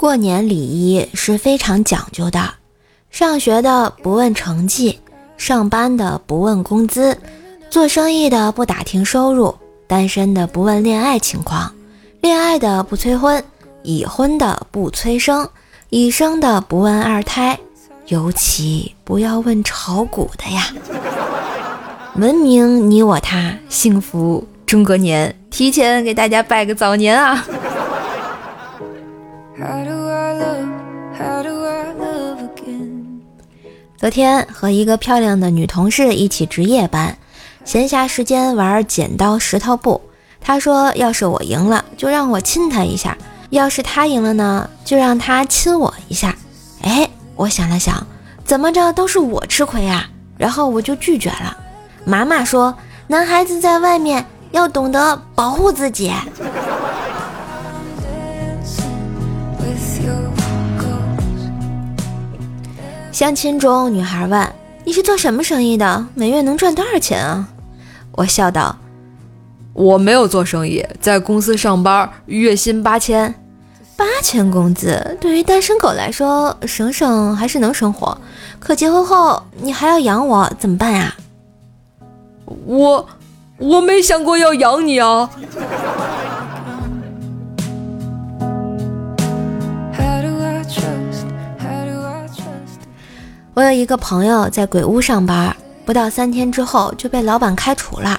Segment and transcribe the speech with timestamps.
[0.00, 2.54] 过年礼仪是非常讲究的，
[3.10, 4.98] 上学的不问成绩，
[5.36, 7.18] 上班的不问工资，
[7.68, 9.54] 做生意的不打听收入，
[9.86, 11.70] 单身的不问恋爱情况，
[12.22, 13.44] 恋爱的不催婚，
[13.82, 15.46] 已婚的不催生，
[15.90, 17.58] 已生的不问二胎，
[18.06, 20.68] 尤其不要问炒股的呀。
[22.14, 27.44] 文明你我他，幸福中国年，提前给大家拜个早年啊！
[34.00, 37.18] 昨天和一个漂亮的女同事一起值夜班，
[37.66, 40.00] 闲暇时间玩剪刀石头布。
[40.40, 43.14] 她说：“要是我赢了，就让我亲她一下；
[43.50, 46.34] 要是她赢了呢，就让她亲我一下。”
[46.80, 48.06] 哎，我想了想，
[48.42, 51.54] 怎么着都是我吃亏啊，然后我就拒绝了。
[52.06, 52.74] 妈妈说
[53.06, 56.10] ：“男孩子在外面要懂得保护自己。”
[59.60, 60.39] With your
[63.20, 64.50] 相亲中，女孩问
[64.82, 66.06] ：“你是做什么生意的？
[66.14, 67.46] 每月能赚多少钱啊？”
[68.16, 68.74] 我笑道
[69.74, 73.34] ：“我没有做生意，在公司上班，月薪八千。
[73.94, 78.16] 八千工资对于单身狗来说，省省还是能生活。
[78.58, 81.14] 可结婚后你还要养我，怎么办呀？”
[82.64, 83.06] 我
[83.58, 85.28] 我没想过要养你啊。
[93.52, 98.18] 我有一个朋友在鬼屋上班，不到三天之后就被老板开除了，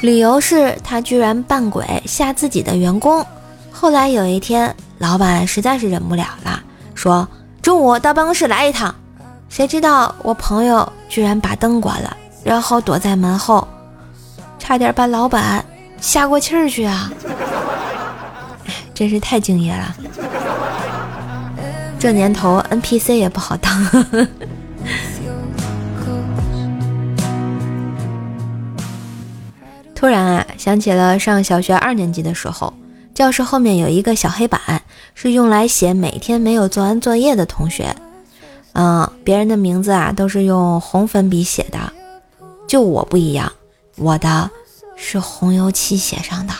[0.00, 3.24] 理由是他居然扮鬼吓自己的员工。
[3.72, 6.62] 后来有一天，老板实在是忍不了了，
[6.94, 7.26] 说
[7.60, 8.94] 中午到办公室来一趟。
[9.48, 13.66] 谁知道我朋友居然把灯关了，然后躲在门后，
[14.60, 15.64] 差点把老板
[16.00, 17.10] 吓过气儿去啊！
[18.94, 19.96] 真是太敬业了。
[21.98, 23.70] 这年头 NPC 也不好当。
[30.00, 32.72] 突然啊，想起了上小学二年级的时候，
[33.12, 34.58] 教室后面有一个小黑板，
[35.14, 37.94] 是用来写每天没有做完作业的同学。
[38.72, 41.78] 嗯，别人的名字啊都是用红粉笔写的，
[42.66, 43.52] 就我不一样，
[43.98, 44.50] 我的
[44.96, 46.54] 是红油漆写上的。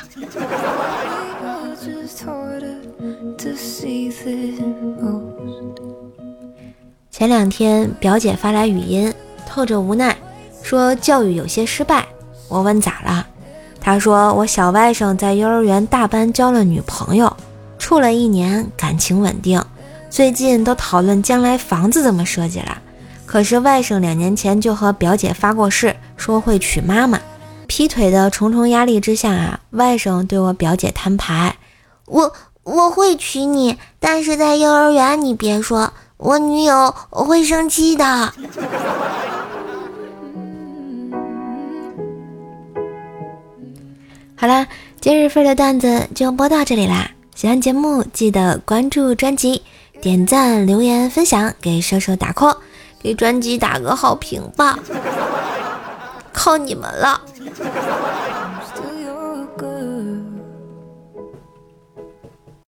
[7.10, 9.10] 前两天表姐发来语音，
[9.46, 10.14] 透着无奈，
[10.62, 12.06] 说教育有些失败。
[12.50, 13.28] 我问咋了？
[13.80, 17.34] 他说我小外甥在幼儿园大班交了女朋友，
[17.78, 19.64] 处了一年，感情稳定。
[20.10, 22.78] 最近都讨论将来房子怎么设计了。
[23.24, 27.18] 可是外甥两年前就和表姐发过誓，说会娶妈妈。
[27.66, 31.56] 劈腿的重重压力之下啊，外甥对我表姐摊牌：
[32.06, 32.32] 我
[32.64, 38.34] 我会娶你，但是在幼儿园你别说，我女友会生气的。
[44.40, 44.66] 好啦，
[45.02, 47.10] 今日份的段子就播到这里啦！
[47.34, 49.60] 喜欢节目记得关注专辑、
[50.00, 52.56] 点赞、留言、分享，给射手打 call，
[53.02, 54.78] 给专辑打个好评吧，
[56.32, 57.20] 靠你们了！